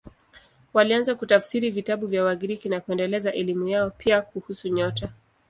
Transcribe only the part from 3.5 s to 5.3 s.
yao, pia kuhusu nyota.